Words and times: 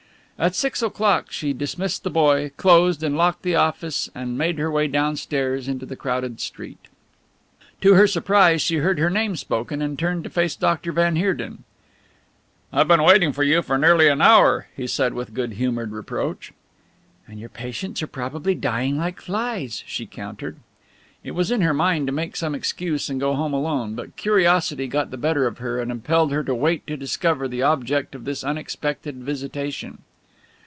At 0.43 0.55
six 0.55 0.81
o'clock 0.81 1.31
she 1.31 1.53
dismissed 1.53 2.03
the 2.03 2.09
boy, 2.09 2.49
closed 2.57 3.03
and 3.03 3.15
locked 3.15 3.43
the 3.43 3.53
office, 3.53 4.09
and 4.15 4.39
made 4.39 4.57
her 4.57 4.71
way 4.71 4.87
downstairs 4.87 5.67
into 5.67 5.85
the 5.85 5.95
crowded 5.95 6.39
street. 6.39 6.87
To 7.81 7.93
her 7.93 8.07
surprise 8.07 8.59
she 8.63 8.77
heard 8.77 8.97
her 8.97 9.11
name 9.11 9.35
spoken, 9.35 9.83
and 9.83 9.99
turned 9.99 10.23
to 10.23 10.31
face 10.31 10.55
Dr. 10.55 10.93
van 10.93 11.15
Heerden. 11.15 11.63
"I 12.73 12.79
have 12.79 12.87
been 12.87 13.03
waiting 13.03 13.33
for 13.33 13.43
you 13.43 13.61
for 13.61 13.77
nearly 13.77 14.07
an 14.07 14.19
hour," 14.19 14.65
he 14.75 14.87
said 14.87 15.13
with 15.13 15.35
good 15.35 15.53
humoured 15.53 15.91
reproach. 15.91 16.53
"And 17.27 17.39
your 17.39 17.49
patients 17.49 18.01
are 18.01 18.07
probably 18.07 18.55
dying 18.55 18.97
like 18.97 19.21
flies," 19.21 19.83
she 19.85 20.07
countered. 20.07 20.55
It 21.23 21.35
was 21.35 21.51
in 21.51 21.61
her 21.61 21.73
mind 21.75 22.07
to 22.07 22.11
make 22.13 22.35
some 22.35 22.55
excuse 22.55 23.11
and 23.11 23.19
go 23.19 23.35
home 23.35 23.53
alone, 23.53 23.93
but 23.93 24.15
curiosity 24.15 24.87
got 24.87 25.11
the 25.11 25.17
better 25.17 25.45
of 25.45 25.59
her 25.59 25.79
and 25.79 25.91
impelled 25.91 26.31
her 26.31 26.43
to 26.45 26.55
wait 26.55 26.87
to 26.87 26.97
discover 26.97 27.47
the 27.47 27.61
object 27.61 28.15
of 28.15 28.25
this 28.25 28.43
unexpected 28.43 29.17
visitation. 29.17 29.99